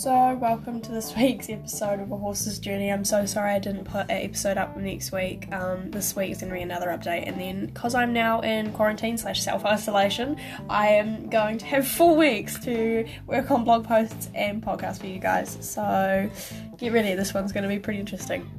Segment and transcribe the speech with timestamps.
[0.00, 2.90] So, welcome to this week's episode of A Horse's Journey.
[2.90, 5.52] I'm so sorry I didn't put an episode up next week.
[5.52, 8.72] Um, this week is going to be another update, and then because I'm now in
[8.72, 10.38] quarantine slash self isolation,
[10.70, 15.06] I am going to have four weeks to work on blog posts and podcasts for
[15.06, 15.58] you guys.
[15.60, 16.30] So,
[16.78, 18.50] get ready, this one's going to be pretty interesting.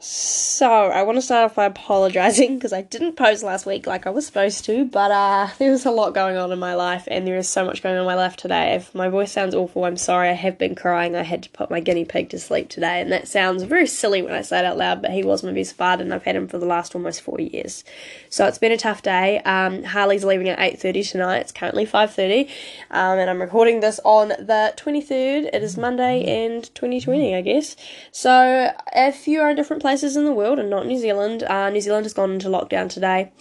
[0.00, 4.06] So, I want to start off by apologising because I didn't post last week like
[4.06, 7.08] I was supposed to, but uh, there was a lot going on in my life
[7.10, 8.74] and there is so much going on in my life today.
[8.74, 10.28] If my voice sounds awful, I'm sorry.
[10.28, 11.16] I have been crying.
[11.16, 14.22] I had to put my guinea pig to sleep today, and that sounds very silly
[14.22, 16.36] when I say it out loud, but he was my best bud and I've had
[16.36, 17.84] him for the last almost four years.
[18.28, 19.38] So, it's been a tough day.
[19.40, 21.38] Um, Harley's leaving at 8.30 tonight.
[21.38, 22.48] It's currently 5.30,
[22.90, 25.50] um, and I'm recording this on the 23rd.
[25.52, 27.76] It is Monday and 2020, I guess.
[28.12, 31.42] So, if you are in different places in the world, world and not New Zealand.
[31.44, 33.32] Uh, New Zealand has gone into lockdown today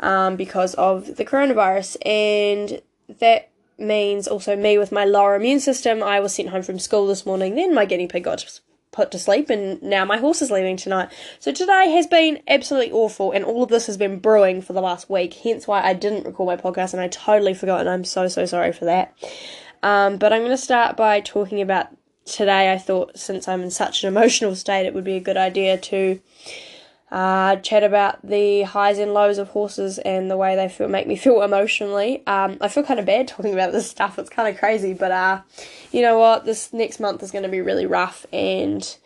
[0.00, 2.80] um, because of the coronavirus, and
[3.20, 6.02] that means also me with my lower immune system.
[6.02, 8.60] I was sent home from school this morning, then my guinea pig got
[8.92, 11.10] put to sleep, and now my horse is leaving tonight.
[11.38, 14.80] So today has been absolutely awful, and all of this has been brewing for the
[14.80, 18.04] last week, hence why I didn't record my podcast, and I totally forgot, and I'm
[18.04, 19.14] so, so sorry for that.
[19.82, 21.88] Um, but I'm going to start by talking about
[22.24, 25.36] today I thought since I'm in such an emotional state, it would be a good
[25.36, 26.20] idea to
[27.10, 31.06] uh, chat about the highs and lows of horses and the way they feel make
[31.06, 32.26] me feel emotionally.
[32.26, 34.18] Um, I feel kind of bad talking about this stuff.
[34.18, 35.42] It's kind of crazy, but uh,
[35.92, 36.44] you know what?
[36.44, 38.96] This next month is going to be really rough, and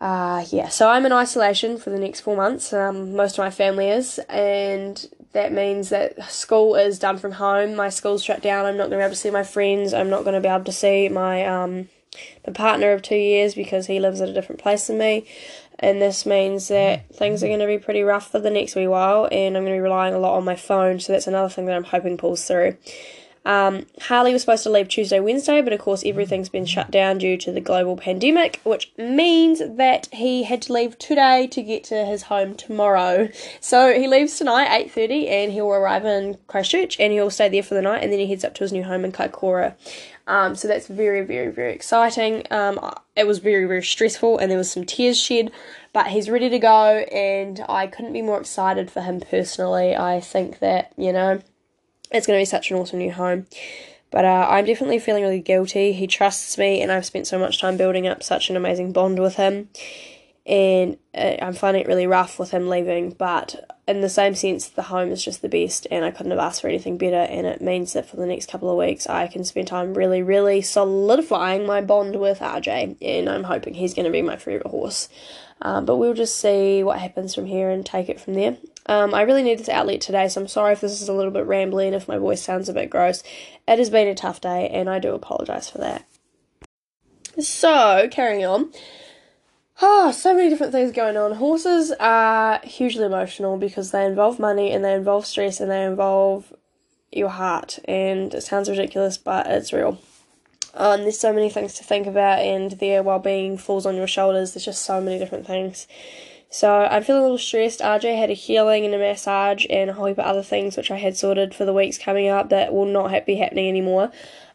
[0.00, 0.68] uh, yeah.
[0.68, 2.72] So I'm in isolation for the next four months.
[2.72, 7.74] Um, most of my family is, and that means that school is done from home.
[7.74, 8.66] My school's shut down.
[8.66, 9.94] I'm not going to be able to see my friends.
[9.94, 11.88] I'm not going to be able to see my um,
[12.44, 15.26] the partner of two years because he lives at a different place than me.
[15.78, 18.86] And this means that things are going to be pretty rough for the next wee
[18.86, 21.00] while, and I'm going to be relying a lot on my phone.
[21.00, 22.76] So that's another thing that I'm hoping pulls through.
[23.44, 27.18] Um, Harley was supposed to leave Tuesday, Wednesday, but of course everything's been shut down
[27.18, 31.82] due to the global pandemic, which means that he had to leave today to get
[31.84, 33.28] to his home tomorrow.
[33.60, 37.74] So he leaves tonight, 8.30, and he'll arrive in Christchurch, and he'll stay there for
[37.74, 39.74] the night, and then he heads up to his new home in Kaikoura.
[40.26, 42.44] Um, so that's very, very, very exciting.
[42.50, 42.78] Um,
[43.16, 45.50] it was very, very stressful, and there was some tears shed,
[45.92, 49.96] but he's ready to go, and I couldn't be more excited for him personally.
[49.96, 51.40] I think that, you know,
[52.10, 53.46] it's going to be such an awesome new home.
[54.10, 55.92] But uh, I'm definitely feeling really guilty.
[55.92, 59.18] He trusts me, and I've spent so much time building up such an amazing bond
[59.18, 59.70] with him.
[60.44, 63.54] And uh, I'm finding it really rough with him leaving, but
[63.86, 66.62] in the same sense, the home is just the best, and I couldn't have asked
[66.62, 67.16] for anything better.
[67.16, 70.22] And it means that for the next couple of weeks, I can spend time really,
[70.22, 74.66] really solidifying my bond with RJ, and I'm hoping he's going to be my favourite
[74.66, 75.08] horse.
[75.60, 78.56] Um, but we'll just see what happens from here and take it from there.
[78.86, 81.30] Um, I really need this outlet today, so I'm sorry if this is a little
[81.30, 83.22] bit rambly and if my voice sounds a bit gross.
[83.68, 86.04] It has been a tough day, and I do apologise for that.
[87.38, 88.72] So, carrying on.
[89.80, 91.36] Oh, so many different things going on.
[91.36, 96.52] Horses are hugely emotional because they involve money and they involve stress and they involve
[97.10, 97.78] your heart.
[97.86, 99.98] And it sounds ridiculous, but it's real.
[100.74, 104.06] Um, there's so many things to think about, and their well being falls on your
[104.06, 104.54] shoulders.
[104.54, 105.86] There's just so many different things.
[106.48, 107.80] So I'm feeling a little stressed.
[107.80, 110.90] RJ had a healing and a massage and a whole heap of other things which
[110.90, 114.12] I had sorted for the weeks coming up that will not be happening anymore.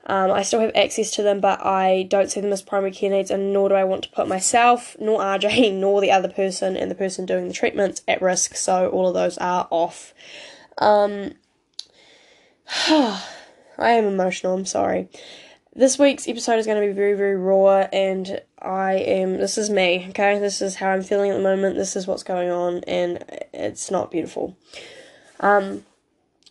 [0.09, 3.09] Um, I still have access to them, but I don't see them as primary care
[3.09, 6.77] needs, and nor do I want to put myself, nor RJ, nor the other person
[6.77, 8.55] and the person doing the treatments at risk.
[8.55, 10.13] So all of those are off.
[10.77, 11.33] Um,
[12.87, 13.21] I
[13.77, 14.53] am emotional.
[14.53, 15.09] I'm sorry.
[15.75, 19.37] This week's episode is going to be very, very raw, and I am.
[19.37, 20.39] This is me, okay?
[20.39, 21.75] This is how I'm feeling at the moment.
[21.75, 23.23] This is what's going on, and
[23.53, 24.57] it's not beautiful.
[25.41, 25.83] Um,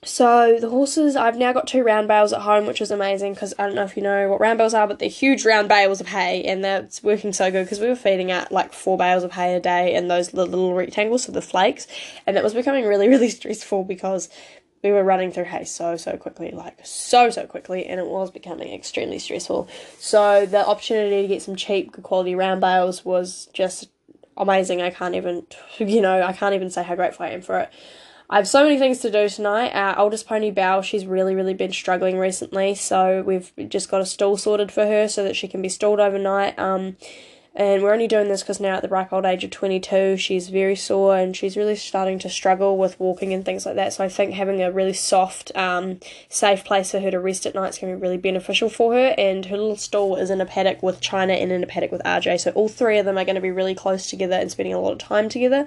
[0.04, 3.54] so the horses, I've now got two round bales at home, which is amazing because
[3.58, 6.00] I don't know if you know what round bales are, but they're huge round bales
[6.00, 9.24] of hay, and that's working so good because we were feeding at like four bales
[9.24, 11.86] of hay a day and those little rectangles, so the flakes,
[12.26, 14.28] and that was becoming really, really stressful because
[14.84, 18.30] we were running through hay so so quickly, like so so quickly, and it was
[18.30, 19.68] becoming extremely stressful.
[19.98, 23.88] So the opportunity to get some cheap, good quality round bales was just
[24.36, 24.82] amazing.
[24.82, 25.46] I can't even,
[25.78, 27.70] you know, I can't even say how grateful I am for it.
[28.28, 29.70] I have so many things to do tonight.
[29.70, 34.06] Our oldest pony, Belle, she's really, really been struggling recently, so we've just got a
[34.06, 36.58] stall sorted for her so that she can be stalled overnight.
[36.58, 36.96] Um,
[37.58, 40.50] And we're only doing this because now at the ripe old age of 22, she's
[40.50, 43.94] very sore and she's really starting to struggle with walking and things like that.
[43.94, 45.98] So I think having a really soft, um,
[46.28, 48.92] safe place for her to rest at night is going to be really beneficial for
[48.92, 49.14] her.
[49.16, 52.02] And her little stall is in a paddock with China and in a paddock with
[52.04, 52.40] RJ.
[52.40, 54.78] So all three of them are going to be really close together and spending a
[54.78, 55.66] lot of time together,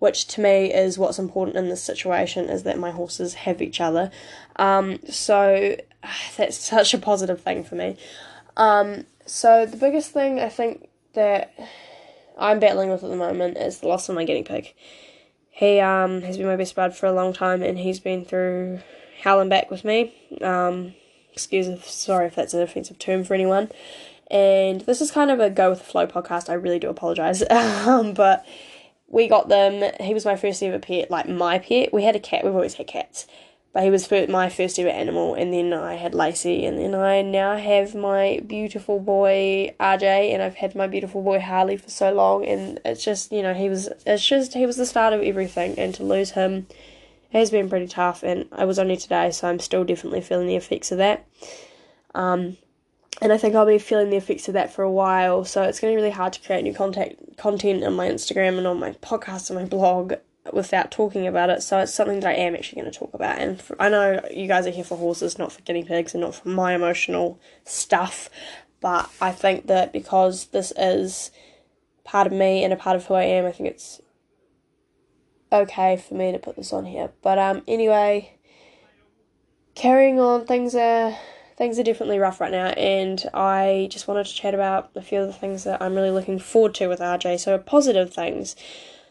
[0.00, 3.80] which to me is what's important in this situation is that my horses have each
[3.80, 4.10] other.
[4.56, 5.76] Um, so
[6.36, 7.96] that's such a positive thing for me.
[8.56, 11.54] Um, so the biggest thing I think that
[12.38, 14.74] I'm battling with at the moment is the loss of my guinea pig.
[15.50, 18.80] He um, has been my best bud for a long time, and he's been through
[19.20, 20.14] hell and back with me.
[20.40, 20.94] Um,
[21.32, 23.70] excuse, if, sorry if that's an offensive term for anyone.
[24.30, 26.48] And this is kind of a go with the flow podcast.
[26.48, 28.46] I really do apologize, um, but
[29.08, 29.90] we got them.
[30.00, 31.92] He was my first ever pet, like my pet.
[31.92, 32.44] We had a cat.
[32.44, 33.26] We've always had cats,
[33.78, 37.22] but he was my first ever animal, and then I had Lacey, and then I
[37.22, 42.12] now have my beautiful boy RJ, and I've had my beautiful boy Harley for so
[42.12, 45.22] long, and it's just you know he was it's just he was the start of
[45.22, 46.66] everything, and to lose him
[47.32, 50.56] has been pretty tough, and I was only today, so I'm still definitely feeling the
[50.56, 51.24] effects of that.
[52.16, 52.56] Um,
[53.22, 55.44] and I think I'll be feeling the effects of that for a while.
[55.44, 58.58] So it's going to be really hard to create new contact content on my Instagram
[58.58, 60.14] and on my podcast and my blog
[60.52, 61.62] without talking about it.
[61.62, 63.38] So it's something that I am actually going to talk about.
[63.38, 66.22] And for, I know you guys are here for horses, not for guinea pigs, and
[66.22, 68.30] not for my emotional stuff.
[68.80, 71.30] But I think that because this is
[72.04, 74.00] part of me and a part of who I am, I think it's
[75.52, 77.10] okay for me to put this on here.
[77.22, 78.38] But um, anyway,
[79.74, 81.16] carrying on, things are
[81.56, 85.20] things are definitely rough right now, and I just wanted to chat about a few
[85.20, 87.40] of the things that I'm really looking forward to with RJ.
[87.40, 88.54] So positive things.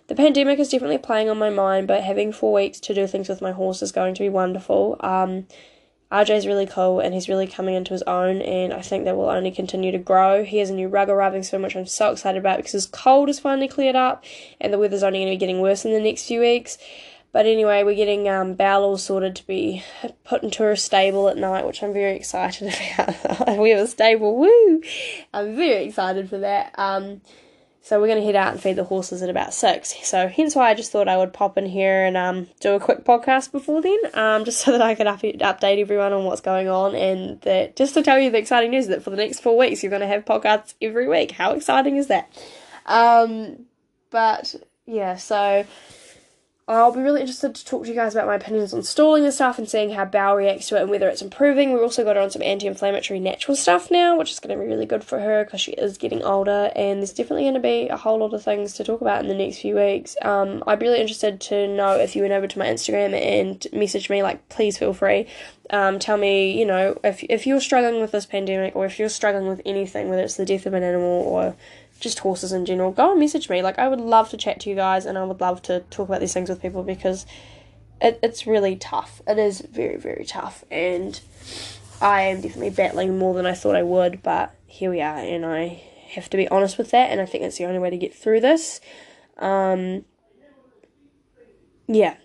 [0.07, 3.27] The pandemic is definitely playing on my mind, but having four weeks to do things
[3.27, 4.95] with my horse is going to be wonderful.
[5.01, 5.47] Um,
[6.09, 9.29] RJ's really cool and he's really coming into his own, and I think that will
[9.29, 10.45] only continue to grow.
[10.45, 13.27] He has a new rug arriving soon, which I'm so excited about because his cold
[13.27, 14.23] has finally cleared up
[14.61, 16.77] and the weather's only going to be getting worse in the next few weeks.
[17.33, 18.57] But anyway, we're getting um,
[18.97, 19.83] sorted to be
[20.23, 23.57] put into her stable at night, which I'm very excited about.
[23.57, 24.81] we have a stable, woo!
[25.33, 26.73] I'm very excited for that.
[26.77, 27.21] Um,
[27.87, 29.95] so we're going to head out and feed the horses at about six.
[30.05, 32.81] So hence why I just thought I would pop in here and um, do a
[32.81, 36.41] quick podcast before then, um, just so that I could up- update everyone on what's
[36.41, 39.39] going on and that just to tell you the exciting news that for the next
[39.39, 41.31] four weeks you're going to have podcasts every week.
[41.31, 42.29] How exciting is that?
[42.87, 43.67] Um,
[44.09, 44.53] but
[44.85, 45.65] yeah, so
[46.69, 49.33] I'll be really interested to talk to you guys about my opinions on stalling and
[49.33, 51.71] stuff and seeing how Belle reacts to it and whether it's improving.
[51.71, 54.61] We've also got her on some anti inflammatory natural stuff now, which is going to
[54.61, 57.61] be really good for her because she is getting older and there's definitely going to
[57.61, 60.17] be a whole lot of things to talk about in the next few weeks.
[60.23, 63.65] Um, I'd be really interested to know if you went over to my Instagram and
[63.71, 65.27] message me, like, please feel free.
[65.69, 69.07] Um, tell me, you know, if, if you're struggling with this pandemic or if you're
[69.07, 71.55] struggling with anything, whether it's the death of an animal or
[71.99, 73.61] just horses in general, go and message me.
[73.61, 76.07] Like, I would love to chat to you guys and I would love to talk
[76.07, 77.25] about these things with people because
[78.01, 79.21] it, it's really tough.
[79.27, 80.63] It is very, very tough.
[80.69, 81.19] And
[82.01, 85.45] I am definitely battling more than I thought I would, but here we are, and
[85.45, 87.97] I have to be honest with that, and I think that's the only way to
[87.97, 88.79] get through this.
[89.37, 90.05] Um,
[91.87, 92.17] yeah.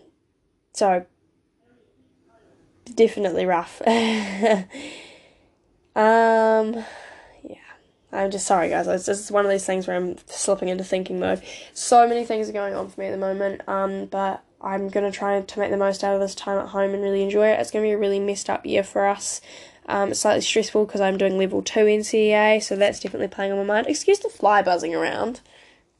[0.74, 1.06] So,
[2.94, 3.80] definitely rough.
[5.96, 6.84] um,
[8.12, 8.86] I'm just sorry, guys.
[8.86, 11.42] It's just one of these things where I'm slipping into thinking mode.
[11.72, 15.10] So many things are going on for me at the moment, um, but I'm gonna
[15.10, 17.58] try to make the most out of this time at home and really enjoy it.
[17.58, 19.40] It's gonna be a really messed up year for us.
[19.86, 23.58] Um, it's slightly stressful because I'm doing level two NCEA, so that's definitely playing on
[23.58, 23.86] my mind.
[23.88, 25.40] Excuse the fly buzzing around.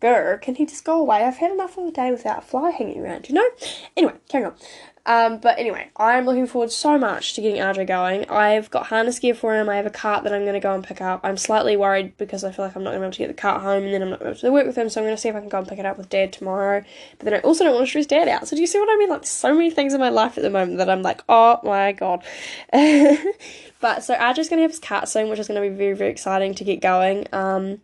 [0.00, 1.22] Grr, can he just go away?
[1.22, 3.48] I've had enough of a day without a fly hanging around, you know?
[3.96, 4.54] Anyway, carry on.
[5.04, 8.28] Um, but anyway, I'm looking forward so much to getting RJ going.
[8.30, 9.68] I've got harness gear for him.
[9.68, 11.20] I have a cart that I'm going to go and pick up.
[11.24, 13.36] I'm slightly worried because I feel like I'm not going to be able to get
[13.36, 14.88] the cart home and then I'm not going to be able to work with him.
[14.88, 16.32] So I'm going to see if I can go and pick it up with Dad
[16.32, 16.84] tomorrow.
[17.18, 18.46] But then I also don't want to stress Dad out.
[18.46, 19.10] So do you see what I mean?
[19.10, 21.90] Like so many things in my life at the moment that I'm like, oh my
[21.92, 22.22] god.
[22.72, 25.94] but so RJ's going to have his cart soon, which is going to be very
[25.94, 27.26] very exciting to get going.
[27.32, 27.80] Um,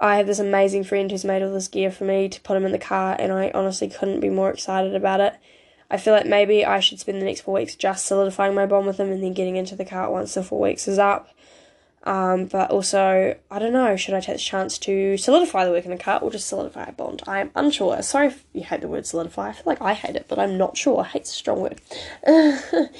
[0.00, 2.64] I have this amazing friend who's made all this gear for me to put him
[2.64, 5.34] in the car, and I honestly couldn't be more excited about it.
[5.90, 8.86] I feel like maybe I should spend the next four weeks just solidifying my bond
[8.86, 11.30] with him and then getting into the cart once the four weeks is up.
[12.04, 15.84] Um, but also, I don't know, should I take the chance to solidify the work
[15.84, 17.22] in the cart or just solidify a bond?
[17.26, 18.00] I'm unsure.
[18.02, 19.48] Sorry if you hate the word solidify.
[19.48, 21.00] I feel like I hate it, but I'm not sure.
[21.00, 21.80] I Hate's a strong word.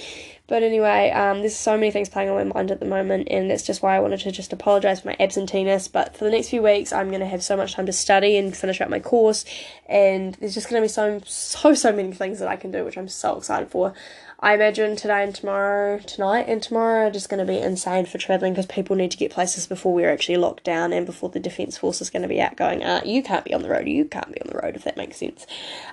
[0.49, 3.51] But anyway, um, there's so many things playing on my mind at the moment, and
[3.51, 5.93] that's just why I wanted to just apologise for my absenteeism.
[5.93, 8.39] But for the next few weeks, I'm going to have so much time to study
[8.39, 9.45] and finish up my course,
[9.87, 12.83] and there's just going to be so, so, so many things that I can do,
[12.83, 13.93] which I'm so excited for.
[14.41, 18.19] I imagine today and tomorrow, tonight and tomorrow are just going to be insane for
[18.19, 21.41] travelling because people need to get places before we're actually locked down and before the
[21.41, 23.89] Defence Force is going to be out going, uh, you can't be on the road,
[23.89, 25.45] you can't be on the road, if that makes sense.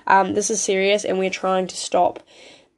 [0.06, 2.22] Um, this is serious and we're trying to stop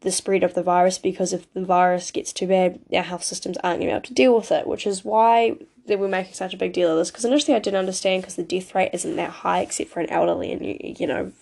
[0.00, 3.56] the spread of the virus because if the virus gets too bad, our health systems
[3.58, 6.34] aren't going to be able to deal with it, which is why they we're making
[6.34, 7.10] such a big deal of this.
[7.10, 10.10] Because initially I didn't understand because the death rate isn't that high except for an
[10.10, 11.32] elderly and, you, you know,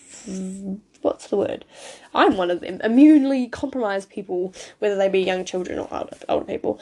[1.06, 1.64] what's the word?
[2.14, 2.80] I'm one of them.
[2.82, 6.80] Immunely compromised people, whether they be young children or older, older people.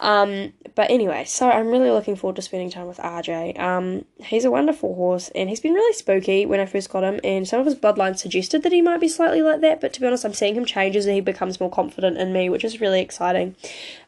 [0.00, 3.58] Um, but anyway, so I'm really looking forward to spending time with RJ.
[3.58, 7.20] Um, he's a wonderful horse, and he's been really spooky when I first got him,
[7.22, 10.00] and some of his bloodlines suggested that he might be slightly like that, but to
[10.00, 12.80] be honest, I'm seeing him change as he becomes more confident in me, which is
[12.80, 13.54] really exciting.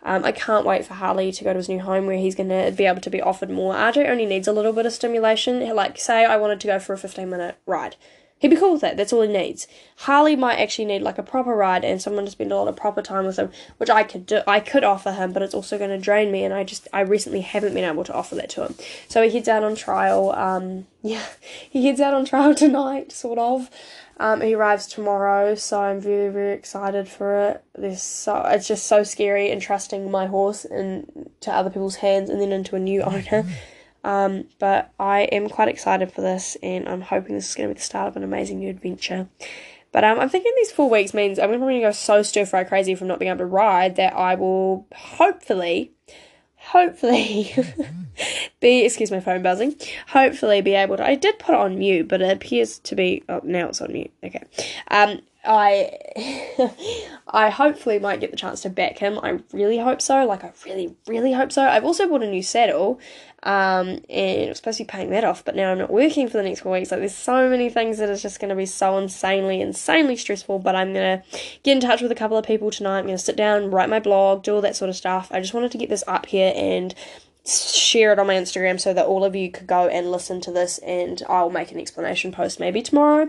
[0.03, 2.49] Um, I can't wait for Harley to go to his new home where he's going
[2.49, 3.75] to be able to be offered more.
[3.75, 5.61] RJ only needs a little bit of stimulation.
[5.77, 7.95] Like, say I wanted to go for a 15 minute ride
[8.45, 8.99] He'd be cool with that.
[8.99, 9.67] That's all he needs.
[10.01, 12.77] Harley might actually need like a proper ride and someone to spend a lot of
[12.77, 14.43] proper time with him, which I could do.
[14.47, 17.01] I could offer him, but it's also going to drain me, and I just I
[17.01, 18.75] recently haven't been able to offer that to him.
[19.09, 20.33] So he heads out on trial.
[20.33, 21.25] Um, yeah,
[21.71, 23.71] he heads out on trial tonight, sort of.
[24.19, 27.65] Um, he arrives tomorrow, so I'm very very excited for it.
[27.75, 32.43] This so it's just so scary entrusting my horse and to other people's hands and
[32.43, 33.47] then into a new owner.
[34.05, 37.75] Um, but I am quite excited for this, and I'm hoping this is going to
[37.75, 39.29] be the start of an amazing new adventure.
[39.93, 42.65] But um, I'm thinking these four weeks means I'm going to go so stir fry
[42.65, 45.93] crazy from not being able to ride that I will hopefully,
[46.57, 47.55] hopefully,
[48.61, 49.77] be excuse my phone buzzing.
[50.09, 51.07] Hopefully, be able to.
[51.07, 53.23] I did put it on mute, but it appears to be.
[53.29, 54.11] Oh, now it's on mute.
[54.23, 54.43] Okay.
[54.91, 55.99] Um, I
[57.29, 59.19] I hopefully might get the chance to back him.
[59.23, 60.25] I really hope so.
[60.25, 61.63] Like I really, really hope so.
[61.63, 63.01] I've also bought a new saddle,
[63.43, 66.29] um, and I was supposed to be paying that off, but now I'm not working
[66.29, 66.91] for the next four weeks.
[66.91, 70.61] Like there's so many things that is just gonna be so insanely, insanely stressful.
[70.61, 71.23] But I'm gonna
[71.63, 73.01] get in touch with a couple of people tonight.
[73.01, 75.29] I'm gonna sit down, write my blog, do all that sort of stuff.
[75.31, 76.95] I just wanted to get this up here and
[77.47, 80.51] share it on my Instagram so that all of you could go and listen to
[80.51, 83.29] this, and I'll make an explanation post maybe tomorrow.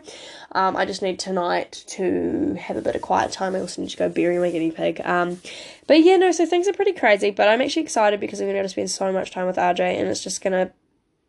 [0.53, 3.55] Um, I just need tonight to have a bit of quiet time.
[3.55, 5.01] I also need to go bury my guinea pig.
[5.03, 5.41] Um,
[5.87, 8.63] but yeah, no, so things are pretty crazy, but I'm actually excited because I'm going
[8.63, 10.71] to spend so much time with RJ, and it's just gonna,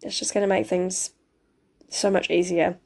[0.02, 1.11] it's just gonna make things
[1.88, 2.78] so much easier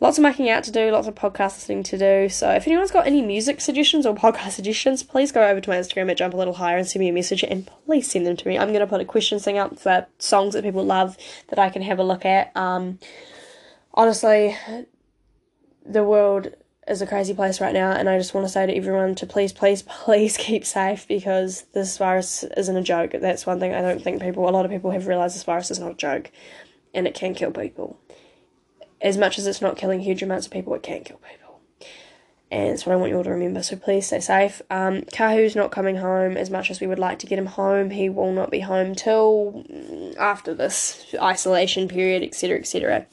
[0.00, 2.28] lots of making out to do, lots of podcast listening to do.
[2.28, 5.76] So if anyone's got any music suggestions or podcast suggestions, please go over to my
[5.76, 8.36] Instagram at Jump a Little Higher and send me a message and please send them
[8.36, 8.58] to me.
[8.58, 11.16] I'm to put a question thing up for songs that people love
[11.48, 12.56] that I can have a look at.
[12.56, 12.98] Um,
[13.92, 14.56] honestly,
[15.84, 16.54] the world
[16.88, 19.26] is a crazy place right now, and I just want to say to everyone to
[19.26, 23.12] please, please, please keep safe because this virus isn't a joke.
[23.20, 25.70] That's one thing I don't think people, a lot of people have realised this virus
[25.70, 26.30] is not a joke
[26.94, 28.00] and it can kill people
[29.00, 31.40] as much as it's not killing huge amounts of people, it can kill people.
[32.52, 33.62] And that's what I want you all to remember.
[33.62, 34.60] So please stay safe.
[34.70, 37.90] Um, Kahu's not coming home as much as we would like to get him home.
[37.90, 39.64] He will not be home till
[40.18, 43.06] after this isolation period, etc., etc.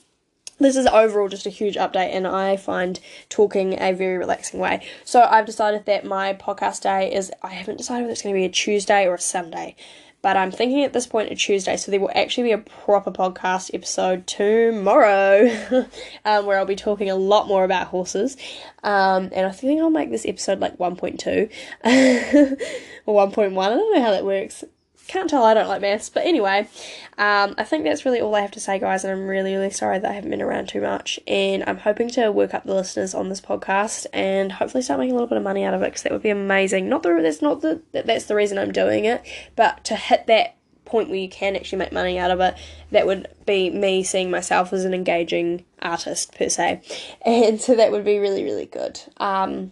[0.60, 4.88] This is overall just a huge update, and I find talking a very relaxing way.
[5.06, 8.39] So I've decided that my podcast day is I haven't decided whether it's going to
[8.39, 9.75] be a Tuesday or a Sunday
[10.21, 13.12] but I'm thinking at this point a Tuesday, so there will actually be a proper
[13.12, 15.50] podcast episode tomorrow
[16.25, 18.36] um, where I'll be talking a lot more about horses.
[18.83, 21.51] Um, and I think I'll make this episode like 1.2
[23.05, 23.57] or 1.1.
[23.57, 24.63] I don't know how that works.
[25.07, 26.67] Can't tell I don't like maths, but anyway,
[27.17, 29.03] um, I think that's really all I have to say, guys.
[29.03, 31.19] And I'm really, really sorry that I haven't been around too much.
[31.27, 35.11] And I'm hoping to work up the listeners on this podcast and hopefully start making
[35.11, 36.89] a little bit of money out of it because that would be amazing.
[36.89, 39.23] Not the that's not the that's the reason I'm doing it,
[39.55, 42.55] but to hit that point where you can actually make money out of it,
[42.91, 46.81] that would be me seeing myself as an engaging artist per se,
[47.25, 48.99] and so that would be really, really good.
[49.17, 49.71] Um,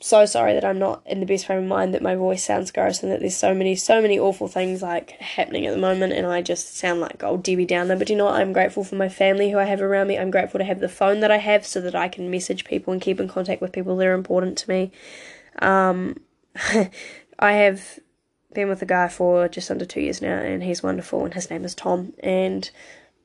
[0.00, 2.70] so sorry that I'm not in the best frame of mind, that my voice sounds
[2.70, 6.12] gross, and that there's so many, so many awful things like happening at the moment,
[6.12, 7.96] and I just sound like old Debbie Downer.
[7.96, 8.34] But you know what?
[8.34, 10.18] I'm grateful for my family who I have around me.
[10.18, 12.92] I'm grateful to have the phone that I have so that I can message people
[12.92, 14.92] and keep in contact with people that are important to me.
[15.60, 16.20] Um,
[17.38, 17.98] I have
[18.54, 21.50] been with a guy for just under two years now, and he's wonderful, and his
[21.50, 22.70] name is Tom, and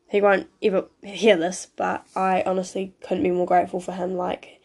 [0.07, 4.15] he won't ever hear this, but I honestly couldn't be more grateful for him.
[4.15, 4.59] Like,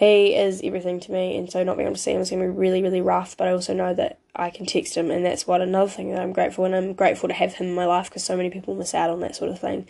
[0.00, 2.40] he is everything to me, and so not being able to see him is going
[2.40, 3.36] to be really, really rough.
[3.36, 6.22] But I also know that I can text him, and that's what another thing that
[6.22, 8.74] I'm grateful, and I'm grateful to have him in my life because so many people
[8.74, 9.86] miss out on that sort of thing.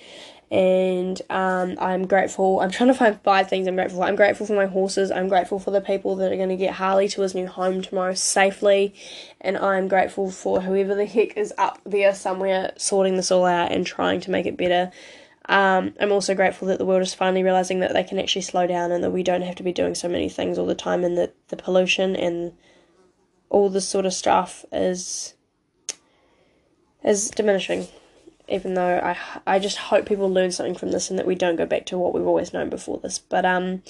[0.51, 2.59] And um, I'm grateful.
[2.59, 4.05] I'm trying to find five things I'm grateful for.
[4.05, 5.13] I'm grateful for my horses.
[5.13, 7.81] I'm grateful for the people that are going to get Harley to his new home
[7.81, 8.93] tomorrow safely,
[9.41, 13.71] and I'm grateful for whoever the heck is up there somewhere sorting this all out
[13.71, 14.91] and trying to make it better.
[15.49, 18.67] Um, I'm also grateful that the world is finally realizing that they can actually slow
[18.67, 21.03] down and that we don't have to be doing so many things all the time,
[21.03, 22.53] and that the pollution and
[23.49, 25.35] all this sort of stuff is
[27.03, 27.89] is diminishing.
[28.49, 29.17] Even though I
[29.47, 31.99] I just hope people learn something from this and that we don't go back to
[31.99, 33.19] what we've always known before this.
[33.19, 33.83] But um,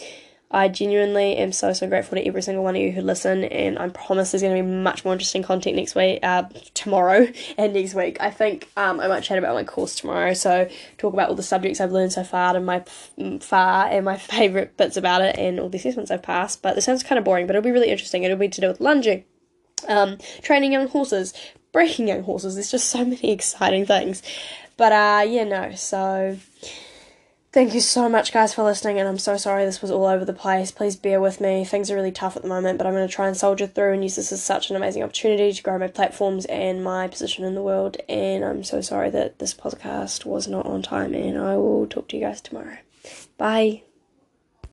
[0.52, 3.78] I genuinely am so so grateful to every single one of you who listen, and
[3.78, 7.28] I promise there's going to be much more interesting content next week, uh, tomorrow,
[7.58, 8.16] and next week.
[8.20, 11.44] I think um, I might chat about my course tomorrow, so talk about all the
[11.44, 12.80] subjects I've learned so far and my
[13.40, 16.62] far and my favourite bits about it, and all the assessments I've passed.
[16.62, 18.24] But this sounds kind of boring, but it'll be really interesting.
[18.24, 19.24] It'll be to do with lunging,
[19.86, 21.32] um, training young horses,
[21.70, 22.56] breaking young horses.
[22.56, 24.20] There's just so many exciting things.
[24.76, 25.74] But uh, yeah, no.
[25.76, 26.38] So
[27.52, 30.24] Thank you so much, guys, for listening, and I'm so sorry this was all over
[30.24, 30.70] the place.
[30.70, 31.64] Please bear with me.
[31.64, 33.92] Things are really tough at the moment, but I'm going to try and soldier through
[33.92, 37.44] and use this as such an amazing opportunity to grow my platforms and my position
[37.44, 37.96] in the world.
[38.08, 42.06] And I'm so sorry that this podcast was not on time, and I will talk
[42.10, 42.78] to you guys tomorrow.
[43.36, 43.82] Bye.